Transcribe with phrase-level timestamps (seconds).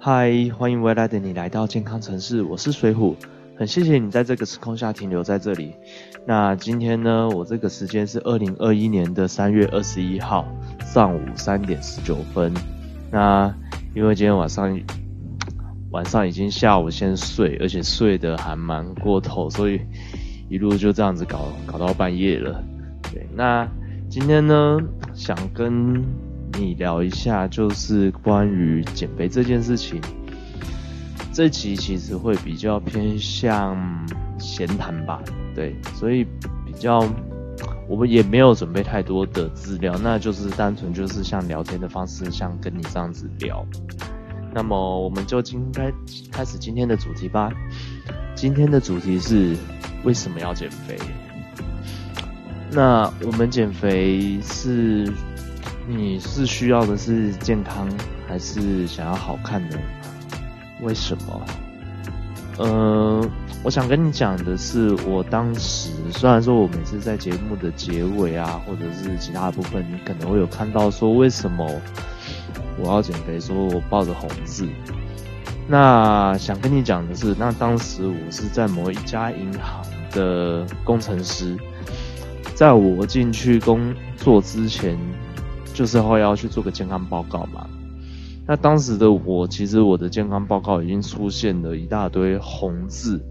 [0.00, 3.16] 嗨，欢迎未来的你来到健康城市，我是水虎，
[3.56, 5.74] 很谢谢你在这个时空下停留在这里。
[6.24, 10.46] 那今天呢，我这个时间是二零二一年的三月二十一号
[10.86, 12.54] 上午三点十九分。
[13.10, 13.52] 那
[13.92, 14.80] 因为今天晚上
[15.90, 19.80] 晚上已经下午先睡，而且睡得还蛮过头，所以
[20.48, 22.62] 一路就这样子搞搞到半夜了。
[23.12, 23.68] 对，那
[24.08, 24.78] 今天呢，
[25.12, 26.04] 想跟
[26.58, 30.00] 你聊一下，就是关于减肥这件事情。
[31.32, 33.76] 这集其实会比较偏向
[34.40, 35.22] 闲谈吧，
[35.54, 36.26] 对，所以
[36.66, 37.06] 比较
[37.88, 43.64] 我们也没有准备太多的资料，那就是单纯就是像聊天的方式，像跟你这样子聊。
[44.52, 45.92] 那么我们就今开
[46.32, 47.52] 开始今天的主题吧。
[48.34, 49.56] 今天的主题是
[50.02, 50.98] 为什么要减肥？
[52.72, 55.08] 那我们减肥是？
[55.90, 57.88] 你是需要的是健康，
[58.26, 59.78] 还是想要好看的？
[60.82, 61.42] 为什么？
[62.58, 63.26] 呃，
[63.62, 71.66] 我想跟你讲的是，我当时虽然说我每次在节目的结尾啊，或者是其他部分，你可能会有看到说为什么
[72.76, 74.68] 我要减肥，说我抱着红字。
[75.66, 81.56] 那想跟你讲的是，那当时我是在某一家银行的工程师，
[82.54, 84.98] 在我进去工作之前。
[85.78, 87.64] 就是会要去做个健康报告嘛。
[88.48, 93.24] 那当时的我，其实我的健康报告已经出现了一大堆红字。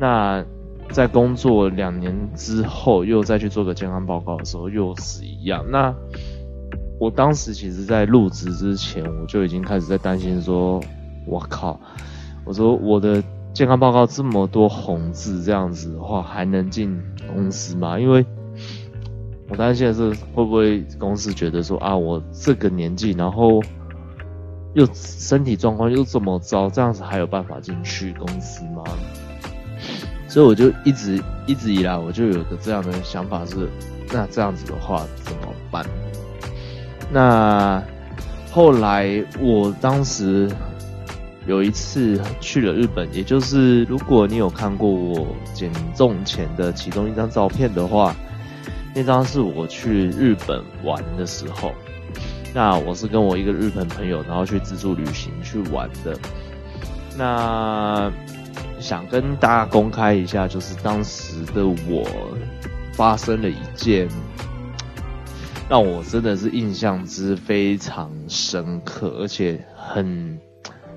[0.00, 0.44] 那
[0.90, 5.64] 在工作两年之后，又再去做个健康报告的时候，又是一样。
[5.70, 5.94] 那
[6.98, 10.82] 我当时其实，在入职之前，我就已经开始在担心说
[11.28, 11.78] ：“我靠！”
[12.44, 13.22] 我说我的
[13.54, 17.00] 健康报告这么多红字，这样子的话，还能进
[17.32, 18.00] 公司吗？
[18.00, 18.26] 因为
[19.52, 23.60] 我担心的是，会不会公司觉得说啊，我这个年纪，然后
[24.72, 28.82] 又身体状况又这么糟，这样子还有办法进去公司吗？
[30.26, 33.68] 所以我就一直一直以来，我就有个这样的想法是，
[34.10, 35.40] 那这样子的话怎么
[35.70, 35.84] 办？
[37.10, 37.82] 那
[38.50, 40.50] 后来我当时
[41.46, 48.16] 有一次去了日本，也就是如果你有看过我减重前的其中一张照片的话。
[48.94, 51.72] 那张是我去日本玩的时候，
[52.54, 56.18] 那我是跟我一个日本朋友，然后去自助旅行去玩的。
[57.16, 58.12] 那
[58.78, 62.06] 想跟大家公开一下，就是当时的我
[62.92, 64.08] 发生了一件
[65.68, 70.38] 让我真的是印象之非常深刻，而且很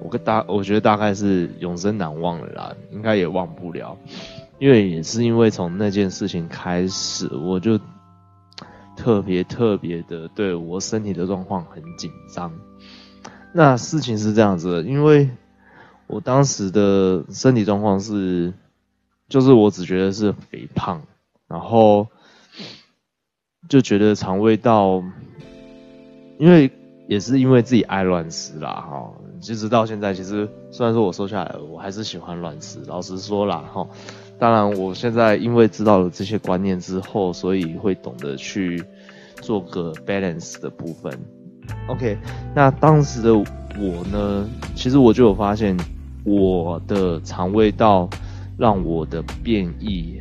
[0.01, 3.97] 我跟大我觉得大概是永生难忘了啦，应该也忘不了。
[4.57, 7.77] 因为也是因为从那件事情开始，我就
[8.95, 12.53] 特别特别的对我身体的状况很紧张。
[13.53, 15.29] 那事情是这样子，的，因为
[16.07, 18.53] 我当时的身体状况是，
[19.27, 21.01] 就是我只觉得是肥胖，
[21.47, 22.07] 然后
[23.67, 25.03] 就觉得肠胃道，
[26.37, 26.71] 因为
[27.07, 33.87] 也是因为自己爱乱吃啦，哈，其实到现在其实虽然说我瘦下来了，我还是喜欢乱吃，老实说啦，哈。
[34.37, 38.83] 当然，我现在因为知道了这些观念之后，所以会懂得去
[39.41, 41.17] 做个 balance 的部分。
[41.87, 42.17] OK，
[42.53, 43.45] 那当时的我
[44.11, 45.77] 呢，其实我就有发现，
[46.25, 48.09] 我的肠胃道
[48.57, 50.19] 让我的变异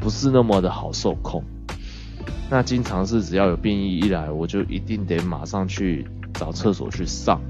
[0.00, 1.42] 不是那么的好受控。
[2.48, 7.40] 那经常是只要有变异一来，我就一定得马上去找厕所去上，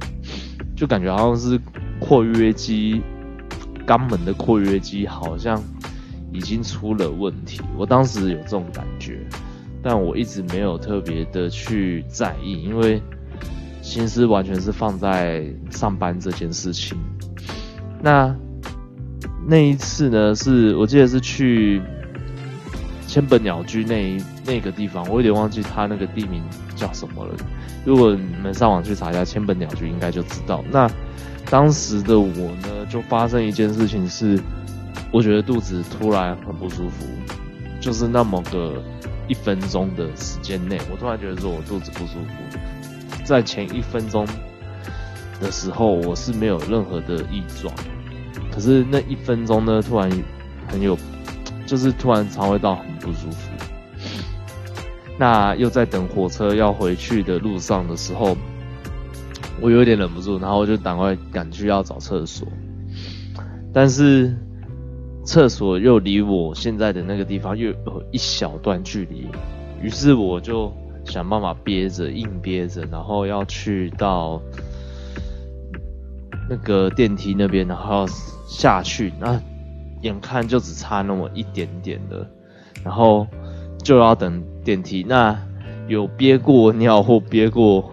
[0.74, 1.60] 就感觉好像是
[2.00, 3.02] 括约肌。
[3.86, 5.62] 肛门的括约肌好像
[6.32, 9.20] 已经出了问题，我当时有这种感觉，
[9.82, 13.00] 但我一直没有特别的去在意，因为
[13.80, 16.98] 心思完全是放在上班这件事情。
[18.02, 18.34] 那
[19.48, 21.80] 那一次呢，是我记得是去
[23.06, 26.42] 千本鸟居那那个地方，我有点忘记它那个地名
[26.74, 27.34] 叫什么了。
[27.84, 30.64] 如果你们上网去查一下千本鸟居，应该就知道。
[30.72, 30.90] 那
[31.48, 34.38] 当时的我呢，就发生一件事情是，
[35.12, 37.06] 我觉得肚子突然很不舒服，
[37.80, 38.82] 就是那么个
[39.28, 42.58] 一分钟的时间内，我突然觉得说我肚子不舒服。
[43.24, 44.26] 在前一分钟
[45.40, 47.74] 的时候，我是没有任何的异状，
[48.52, 50.10] 可是那一分钟呢，突然
[50.68, 50.96] 很有，
[51.66, 53.50] 就是突然肠胃道很不舒服。
[55.18, 58.36] 那又在等火车要回去的路上的时候。
[59.58, 62.46] 我有点忍不住，然后就赶快赶去要找厕所，
[63.76, 64.34] 但是
[65.22, 69.28] 厕所又离我现在的那个地方又有一小段距离，
[69.82, 70.72] 于是我就
[71.04, 74.40] 想办法憋着，硬憋着，然后要去到
[76.48, 78.06] 那个电梯那边，然后
[78.48, 79.38] 下去，那
[80.00, 82.26] 眼看就只差那么一点点的，
[82.82, 83.26] 然后
[83.84, 85.04] 就要等电梯。
[85.06, 85.38] 那
[85.86, 87.92] 有憋过尿或憋过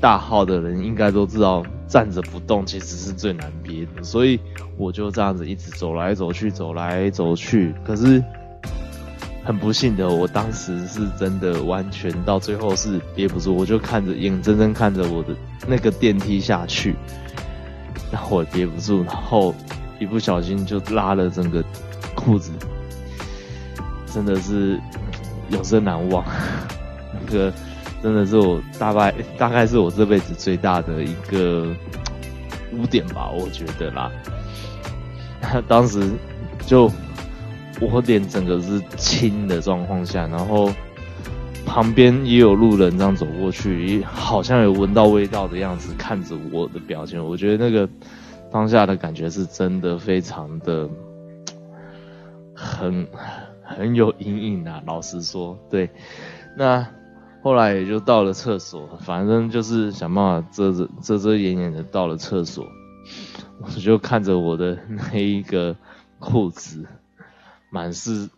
[0.00, 4.02] 大号的人，应该都知道站着不动其实是最难憋的。
[4.02, 4.40] 所以
[4.78, 7.74] 我就这样子一直走来走去，走来走去。
[7.84, 8.22] 可是
[9.44, 15.34] 很不幸的，我当时是真的完全到最后是憋不住，我就看着眼睁睁看着我的
[15.66, 16.94] 那个电梯下去。
[18.12, 19.54] 然后我憋不住，然后
[19.98, 21.64] 一不小心就拉了整个
[22.14, 22.50] 裤子，
[24.12, 24.80] 真的是
[25.50, 26.24] 永生难忘。
[27.12, 27.52] 那个
[28.02, 31.66] 真的是我大概 大概是我这辈子最大的一个
[32.72, 34.10] 污点吧，我觉得啦。
[35.68, 36.08] 当时
[36.66, 36.90] 就
[37.80, 40.70] 我脸整个是青的状况下，然后。
[41.66, 47.88] 旁边也有路人这样走过去，好像有闻到味道的样子，看着我的表情，我觉得那个
[48.50, 50.88] 当下的感觉是真的非常的
[52.56, 53.06] 很
[53.62, 54.82] 很有阴影啊。
[54.84, 55.88] 老实说，对。
[56.56, 56.84] 那
[57.42, 62.66] 后来也就到了厕所，反正就是想办法遮遮遮遮掩掩的到了厕所，
[63.60, 65.76] 我就看着我的那一个
[66.18, 66.86] 裤子
[67.70, 68.28] 满是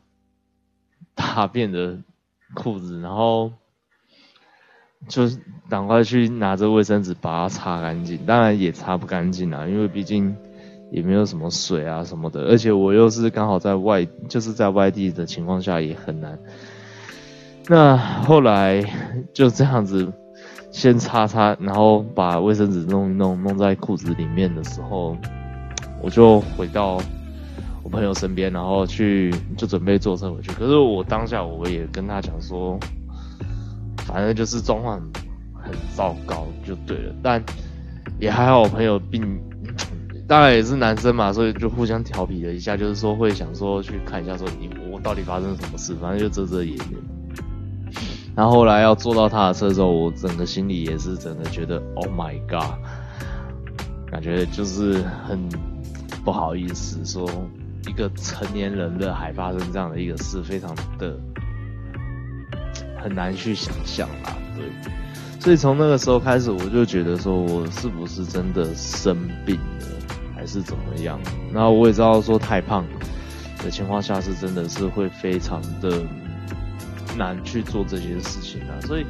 [1.14, 1.98] 大便的。
[2.54, 3.50] 裤子，然后
[5.08, 5.22] 就
[5.70, 8.26] 赶快去拿着卫生纸把它擦干净。
[8.26, 10.36] 当然也擦不干净啊，因为毕竟
[10.90, 16.38] 也没有什么水啊什么的，而且我又是刚好在外，就是在外地的情况下也很难。
[17.68, 18.84] 那后来
[19.32, 20.12] 就这样子
[20.70, 25.16] 先擦擦，然后把卫生纸弄一弄，弄在裤子里面的时候，
[26.02, 27.00] 我就回到。
[27.84, 30.52] 我朋友身边，然后去就准备坐车回去。
[30.52, 32.78] 可是我当下我也跟他讲说，
[34.06, 35.00] 反正就是状况
[35.52, 37.12] 很糟糕就对了。
[37.24, 37.42] 但
[38.20, 39.36] 也还好，我朋友并
[40.28, 47.21] 当然也是男生嘛，所以就互相调皮了一下，就是说会想说去看一下，说你我到底发生了什么事，反正就遮遮掩掩。
[48.34, 52.78] 然后后来要坐到他的车之后，我整个心里也是真的觉得，Oh my God，
[54.10, 55.48] 感觉就是很
[56.24, 57.28] 不好意思说。
[57.88, 61.18] 一个成年人了还发生这样的一个事，非常的
[62.96, 64.36] 很难去想象啦。
[64.56, 64.66] 对，
[65.40, 69.86] 所以从那个时候开始，我就觉得说我是不是真的生病了，
[70.32, 71.18] 还是怎么样？
[71.52, 72.84] 然后我也知道说太胖
[73.64, 76.00] 的情况下，是真的是会非常的
[77.16, 78.76] 难去做这些事情啊。
[78.82, 79.06] 所以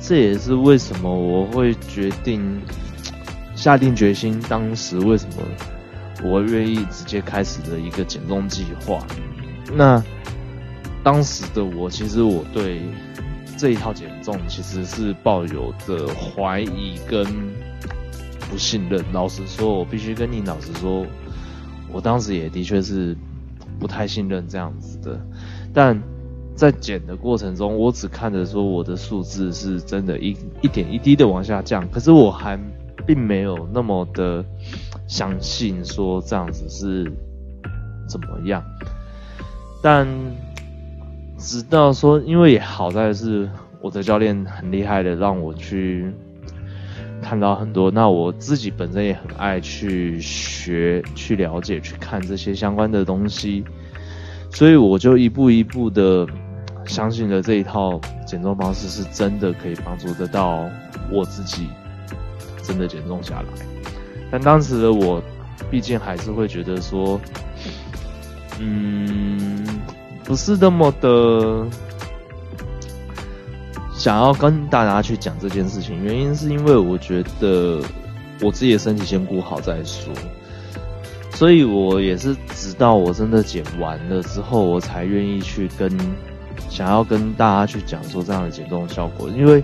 [0.00, 2.60] 这也是为什么我会决定
[3.54, 5.34] 下定决心，当时为什么。
[6.24, 9.06] 我愿意直接开始的一个减重计划。
[9.72, 10.02] 那
[11.04, 12.80] 当时的我，其实我对
[13.56, 17.24] 这一套减重其实是抱有着怀疑跟
[18.50, 19.00] 不信任。
[19.12, 21.06] 老实说，我必须跟你老实说，
[21.92, 23.16] 我当时也的确是
[23.78, 25.24] 不太信任这样子的。
[25.72, 25.96] 但
[26.58, 32.58] 在减的过程中，我只看着说我的数字是真的一一点一滴的往下降，可是我还
[33.06, 34.44] 并没有那么的。
[35.06, 37.10] 相信说这样子是
[38.06, 38.62] 怎么样，
[39.82, 40.06] 但
[41.38, 43.48] 直到说，因为也好在是
[43.80, 46.12] 我的教练很厉害的，让我去
[47.22, 47.90] 看到很多。
[47.90, 53.64] 那我自己本身也很爱去学、去了解、去看这些相关的东西，
[54.50, 56.28] 所以我就一步一步的
[56.88, 60.68] 相信了这一套减重方式是真的可以帮助得到
[61.12, 61.68] 我自己，
[62.62, 63.46] 真的减重下来。
[64.30, 65.22] 但当时的我，
[65.70, 67.20] 毕竟还是会觉得说，
[68.58, 69.64] 嗯，
[70.24, 71.66] 不是那么的
[73.94, 76.02] 想要跟大家去讲这件事情。
[76.02, 77.80] 原因是因为我觉得
[78.40, 80.12] 我自己的身体先顾好再说，
[81.32, 85.90] 所以我也是直到我真的减完了之后，我才愿意去跟
[86.68, 89.28] 想要跟大家去讲说这样的减重效果。
[89.28, 89.62] 因为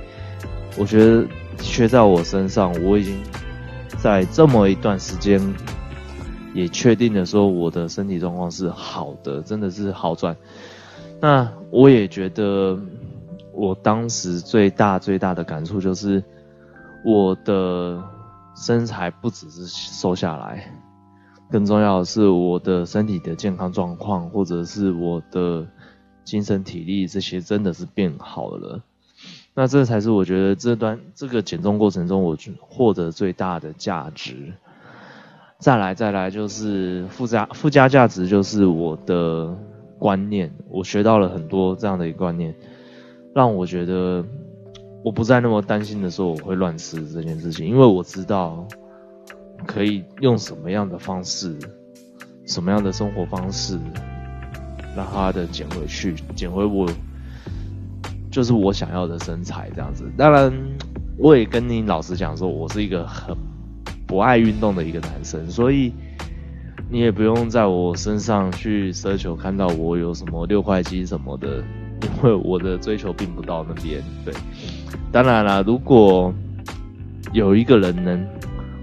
[0.78, 1.26] 我觉得
[1.58, 3.16] 缺在我身上，我已经。
[3.96, 5.40] 在这么一段时间，
[6.52, 10.36] 也确定的说我的身体状况是好的，真的是好转。
[11.22, 12.78] 那我也觉得，
[13.54, 16.22] 我当时最大最大的感触就是，
[17.02, 18.02] 我的
[18.54, 20.70] 身材不只是瘦下来，
[21.50, 25.66] 更重要的是我的身体的健康状况，或者是我的
[26.24, 28.82] 精神体力这些，真的是变好了。
[29.54, 34.52] 那这才是我觉得这段这个减重过程中我获得最大的价值。
[35.60, 39.56] 再来再来就是附加附加价值就是我的
[39.98, 42.54] 观念，我学到了很多这样的一个观念，
[43.32, 44.24] 让我觉得
[45.04, 48.66] 我不再那么担心的说我会乱吃这件事情，因为我知道
[49.64, 51.56] 可以用什么样的方式，
[52.44, 53.78] 什么样的生活方式，
[54.96, 56.88] 让他的减回去，减回我
[58.30, 60.04] 就是我想要的身材这样子。
[60.16, 60.52] 当然，
[61.16, 63.36] 我也跟你老实讲说，我是一个很
[64.06, 65.92] 不爱运动的一个男生，所以
[66.90, 71.58] 你也不用在我身上去奢求看到我有什么六块肌什么的，
[72.02, 74.02] 因为我的追求并不到那边。
[74.24, 74.34] 对，
[75.10, 76.32] 当然了，如果
[77.32, 78.24] 有一个人能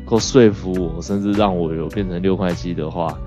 [0.06, 3.18] 够说服我，甚至让我有变成六块肌的话，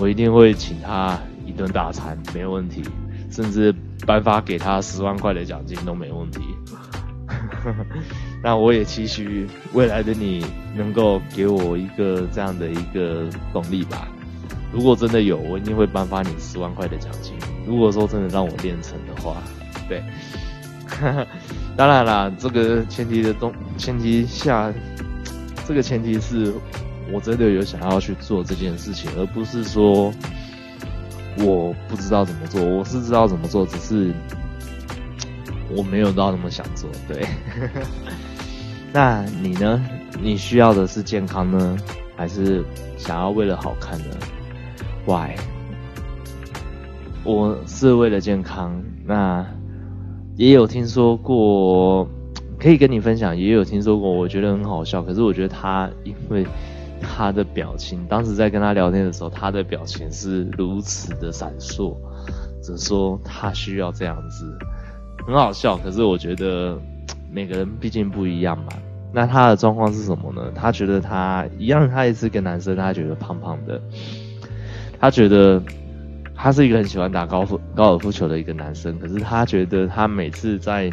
[0.00, 1.18] 我一定会请他
[1.58, 2.82] 顿大餐，没问题，
[3.30, 3.74] 甚至
[4.06, 6.40] 颁发给他十万块的奖金都没问题。
[8.42, 14.08] 那我也期许未来的你能够给我一个这样的一个动力吧。
[14.72, 17.34] 如果真的有，我一定会颁发你十万块的奖金。
[17.66, 19.36] 如果说真的让我练成的话，
[19.88, 20.02] 对。
[21.76, 24.72] 当然啦，这个前提的东前提下，
[25.66, 26.52] 这个前提是
[27.12, 30.12] 我真的有想要去做这件事情，而不是说
[31.44, 32.64] 我不知道怎么做。
[32.64, 34.12] 我是知道怎么做，只是
[35.74, 36.88] 我没有到那么想做。
[37.06, 37.26] 对，
[38.92, 39.84] 那你呢？
[40.20, 41.76] 你需要的是健康呢，
[42.16, 42.64] 还是
[42.96, 44.16] 想要为了好看呢
[45.06, 45.36] ？Why？
[47.24, 48.82] 我是为了健康。
[49.04, 49.46] 那。
[50.36, 52.08] 也有听说过，
[52.60, 53.36] 可以跟你分享。
[53.36, 55.02] 也有听说过，我觉得很好笑。
[55.02, 56.46] 可是我觉得他，因为
[57.00, 61.96] 他的表情，当时在跟他聊天的时候，他的表情是如此的闪烁，
[62.62, 64.56] 只说他需要这样子，
[65.26, 65.76] 很好笑。
[65.76, 66.78] 可是我觉得
[67.30, 68.72] 每个人毕竟不一样嘛。
[69.12, 70.52] 那他的状况是什么呢？
[70.54, 73.80] 他觉得他一样，他也是个男生，他觉得胖胖的，
[75.00, 75.62] 他觉得。
[76.40, 80.88] 他是一个很喜欢打高夫高尔夫球的一个男生，可是他觉得他每次在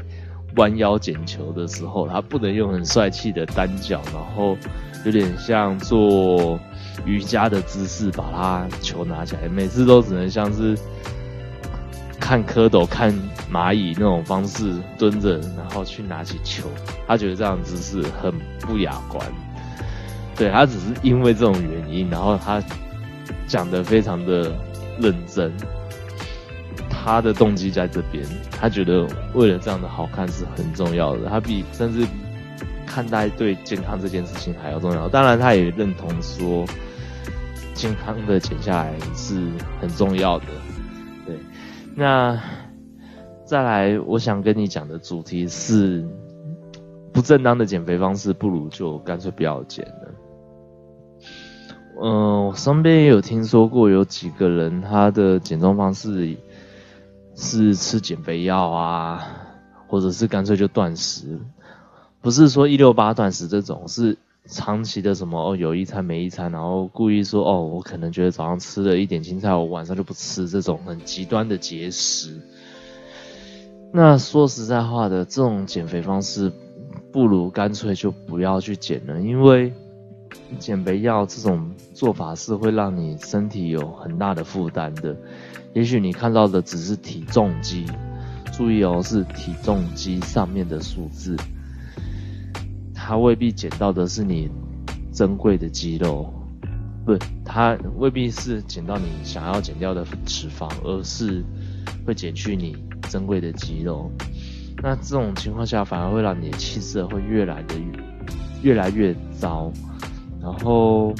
[0.56, 4.58] 弯腰捡球的时候，他不能用很帅气的单脚，然后
[5.06, 6.60] 有点像做
[7.06, 10.78] 瑜伽的姿势把他球拿起来，每次都只能像是
[12.20, 13.14] 看蝌蚪、看
[13.50, 16.68] 蚂蚁那种方式蹲着，然后去拿起球。
[17.08, 19.26] 他觉得这样姿势很不雅观。
[20.36, 22.62] 对他只是因为这种原因，然后他
[23.48, 24.52] 讲的非常的。
[24.98, 25.52] 认真，
[26.90, 32.08] 他的动机在这边，他觉得为了这样的好看是很重要的，他比甚至
[32.86, 35.10] 看待对健康这件事情还要重要。
[35.10, 36.66] 当然，他也认同说
[37.74, 39.36] 健康的减下来是
[39.82, 40.46] 很重要的。
[41.26, 41.36] 对，
[41.96, 42.40] 那
[43.46, 46.08] 再来，我想跟你讲的主题是
[47.12, 50.14] 不正当的减肥方式，不如就干脆不要减了。
[52.02, 56.36] 嗯，我身边也有听说过有几个人，他的减重方式
[57.36, 59.26] 是吃减肥药啊，
[59.88, 61.40] 或者是干脆就断食，
[62.26, 64.18] 不是说一六八断食这种，是
[64.48, 72.42] 长期的什么哦，有一餐没一餐，然后故意说哦，我可能觉得早上吃了一点青菜，我晚上就不吃，这种很极端的节食。
[73.94, 76.52] 那说实在话的，这种减肥方式，
[77.12, 79.72] 不如干脆就不要去减了，因为。
[80.60, 85.16] 减肥药这种做法是会让你身体有很大的负担的，
[85.74, 87.86] 也许你看到的只是体重机，
[88.52, 91.38] 注意哦，是体重机上面的数字，
[93.08, 94.50] 它未必减到的是你
[95.14, 96.34] 珍贵的肌肉，
[97.06, 101.44] 不，它未必是减到你想要减掉的脂肪，而是
[102.04, 102.76] 会减去你
[103.08, 104.10] 珍贵的肌肉。
[104.82, 107.76] 那这种情况下，反而会让你的气色会越来的
[108.64, 109.72] 越来越糟。
[110.42, 111.14] 然后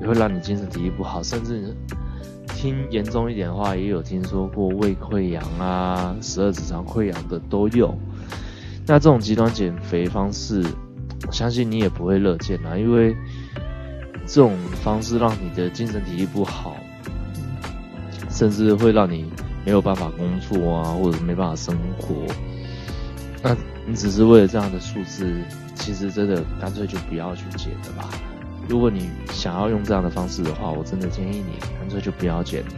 [0.00, 1.74] 也会让你精神体力不好，甚至
[2.48, 7.92] 听严重一点的话，也有听说过胃溃疡啊、十二指肠溃疡的都有。
[8.86, 10.64] 那这种极端减肥方式，
[11.26, 13.16] 我相信你也不会乐见啊，因为
[14.26, 16.76] 这种方式让你的精神体力不好，
[18.30, 19.30] 甚至会让你
[19.64, 22.14] 没有办法工作啊，或者没办法生活。
[23.42, 25.34] 那你只是为了这样的数字？
[25.74, 28.08] 其实真的干脆就不要去减了吧。
[28.66, 32.70] 如果你想要用这样的方式的话，我真的建议你干脆就不要减了，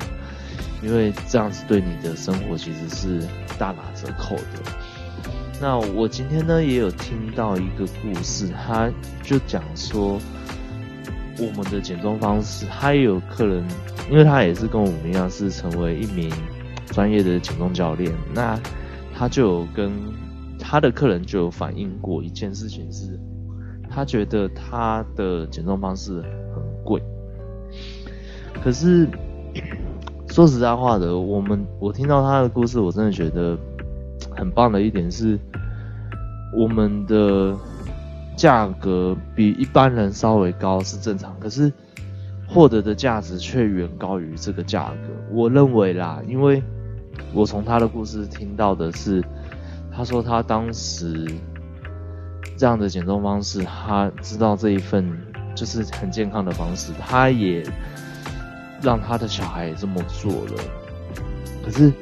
[0.82, 4.87] 因为这样子对你的生活其实是大打折扣的。
[5.60, 8.90] 那我今天呢也有听到一个故事，他
[9.22, 10.18] 就讲说
[11.38, 13.64] 我们的减重方式，他也有客人，
[14.10, 16.30] 因为他也是跟我们一样是成为一名
[16.86, 18.58] 专业的减重教练，那
[19.14, 19.92] 他就有跟。
[20.60, 23.18] 他的客人就有反映过一件事情，是
[23.88, 27.00] 他觉得他的减重方式很贵。
[28.60, 29.08] 可是
[30.26, 33.56] 说实在话的，我们我听到他的故事，我真的觉得
[34.34, 35.38] 很棒的一点是，
[36.52, 37.56] 我们的
[38.36, 41.72] 价格比一般人稍微高是正常，可是
[42.46, 45.08] 获得的价值却远高于这个价格。
[45.30, 46.62] 我认为啦，因为
[47.32, 49.22] 我从他的故事听到的是，
[49.92, 51.26] 他说他当时
[52.56, 55.10] 这样的减重方式，他知道这一份
[55.54, 57.62] 就是很健康的方式，他也
[58.80, 60.62] 让他的小孩也这么做了，
[61.64, 61.92] 可是。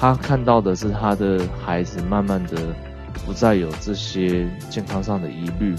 [0.00, 2.56] 他看到的是他的孩子慢慢的
[3.26, 5.74] 不再有这些健康上的疑虑，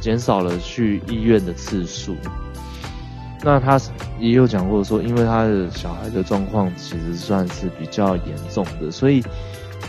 [0.00, 2.16] 减少了去医院的次数。
[3.42, 3.78] 那他
[4.18, 9.22] 也有讲过说，因为他的小孩的状况其实算是比较严重的，所以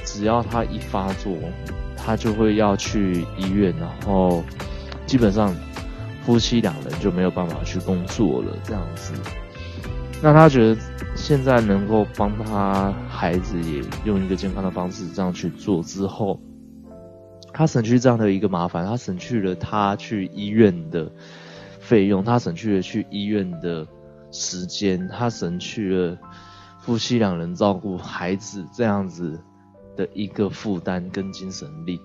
[0.04, 1.34] 只要他一发作，
[1.96, 4.44] 他就会要去医院，然后
[5.06, 5.56] 基本上
[6.26, 9.14] 夫妻两人就没有办法去工作了，这样子。
[10.22, 10.82] 那他觉得。
[11.16, 16.40] 现在能够帮他孩子也用一个健康的方式这样去做之后，
[17.52, 21.12] 他省去这样的一个麻烦，他省去了他去医院的
[21.82, 23.86] 费用，他省去了去医院的
[24.32, 26.18] 时间，他省去了
[26.80, 29.38] 夫妻两人照顾孩子这样子
[29.98, 32.00] 的一个负担跟精神力，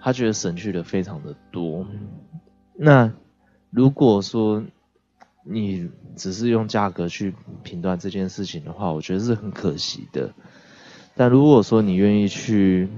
[0.00, 1.86] 他觉得省去了非常的多。
[2.74, 3.12] 那
[3.70, 4.64] 如果说，
[5.46, 10.32] 你只是用价格去评断这件事情的话，我觉得是很可惜的。
[11.14, 12.88] 但如果说你愿意去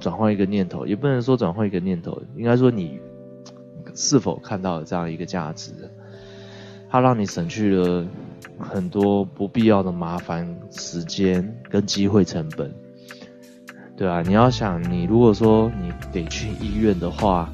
[0.00, 2.98] 转换一个念头，也不能说转换一个念头，应该说你
[3.94, 5.72] 是否看到了这样一个价值，
[6.90, 8.04] 它让你省去了
[8.58, 12.74] 很多不必要的麻烦、时间跟机会成本，
[13.96, 17.48] 对啊，你要想，你如果说你得去医院的话。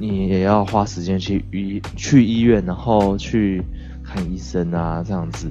[0.00, 3.60] 你也要花时间去医去医院，然后去
[4.04, 5.50] 看医生啊，这样子，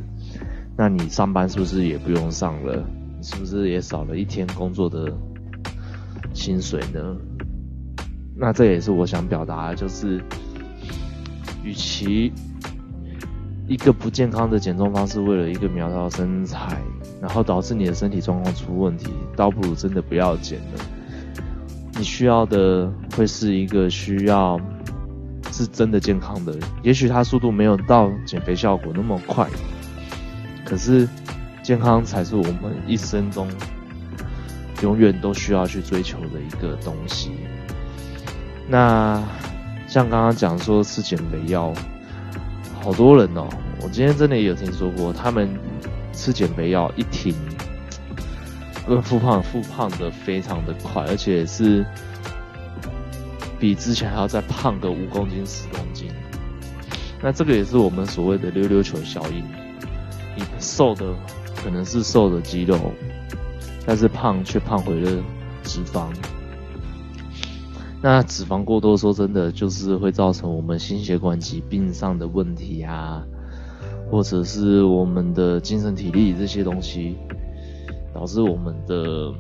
[0.78, 2.82] 那你上班是不是也不用上了？
[3.22, 5.12] 是不是也少了一天工作的
[6.34, 7.18] 薪水呢？
[8.38, 10.24] 那这也是我想表达，就是，
[11.62, 12.32] 与其
[13.68, 16.78] 一个不健康的减重方式，为了一个苗条身材，
[17.20, 20.80] 然后导致你的身体状况出问题，倒不如真的不要减了。
[21.98, 24.60] 你需要的会是一个需要
[25.52, 29.48] 是真的健康的，也许它速度没有到减肥效果那么快，
[30.64, 31.10] 可是
[31.64, 33.50] 健康才是我们一生中
[34.84, 37.32] 永远都需要去追求的一个东西。
[38.68, 39.24] 那
[39.88, 41.74] 像刚刚讲说吃减肥药，
[42.80, 43.48] 好多人哦，
[43.82, 45.50] 我今天真的也有听说过，他们
[46.14, 47.34] 吃减肥药一停。
[48.88, 51.86] 跟复胖复胖的非常的快，而且是
[53.60, 56.10] 比之前还要再胖个五公斤十公斤。
[57.22, 59.44] 那这个也是我们所谓的溜溜球效应。
[60.36, 61.14] 你瘦的
[61.56, 62.80] 可能是瘦的肌肉，
[63.86, 65.24] 但是胖却胖回了
[65.64, 66.08] 脂肪。
[68.02, 73.24] 那脂肪过多，说真的，就是会造成我们心血管疾病上的问题啊，
[74.12, 77.18] 或者是我们的精神体力这些东西。
[78.14, 79.34] 导致我们的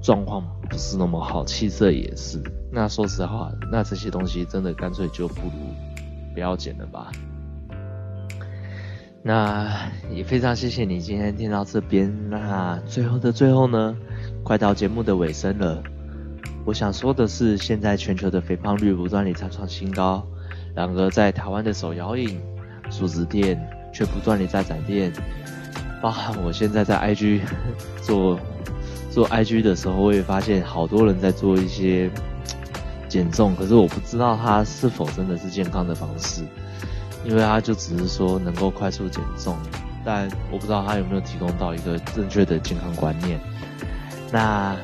[0.00, 2.42] 状况不是那么好，气色也是。
[2.70, 7.10] 那说实话，那这些东西真的干脆就不如不要减了吧。
[9.22, 12.30] 那也非常谢谢你今天听到这边。
[12.30, 13.96] 那最后的最后呢，
[14.42, 15.82] 快到节目的尾声了。
[16.64, 20.24] 我想说的是，现在全球的肥胖率不断地在创新高，
[20.74, 22.40] 然而在台湾的手摇饮、
[22.90, 23.58] 素食店
[23.92, 25.12] 却不断地在转变。
[26.00, 27.40] 包含我现在在 IG
[28.02, 28.38] 做
[29.10, 32.10] 做 IG 的时候，我也发现好多人在做一些
[33.08, 36.42] 减重，可是我不知道他是否真的是健康的方式，
[37.24, 39.56] 因为他就只是说能够快速减重，
[40.04, 43.40] 但我不知道他有没有提供到一个正确的健康观念。
[44.30, 44.76] 那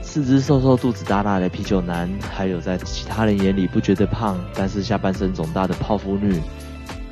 [0.00, 6.40] 四肢瘦瘦、肚子大大的啤酒男，还有在其他人眼里不觉得胖，但是下半身肿大的泡芙女，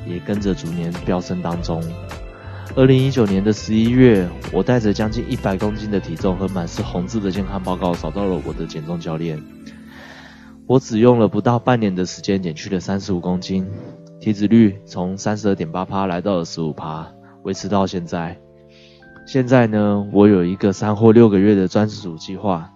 [0.07, 1.83] 也跟着逐年飙升当中。
[2.73, 9.43] 二零一九年的十一月，我带着将近一百公斤的体重和满是红字的健康报告，找到了我的减重教练。
[10.67, 13.67] 我只用了不到半年的时间，减去了三十五公斤，
[14.21, 17.05] 体脂率从三十二点八趴来到了十五趴，
[17.43, 18.39] 维持到现在。
[19.27, 22.71] 现在呢，我有一个三或六个月的专属计划，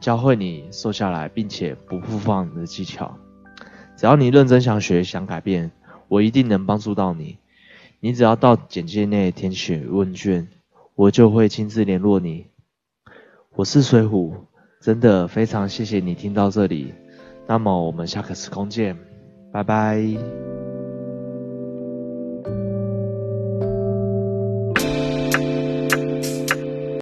[0.00, 3.16] 教会你瘦下来并且不复胖的技巧。
[3.96, 5.72] 只要你认真想学、想改变，
[6.08, 7.38] 我一定能帮助到你。
[8.02, 10.48] 你只要到简介内填写问卷，
[10.94, 12.46] 我就会亲自联络你。
[13.54, 14.34] 我是水虎，
[14.80, 16.94] 真的非常谢谢你听到这里。
[17.46, 18.96] 那么我们下个时空见，
[19.52, 20.69] 拜拜。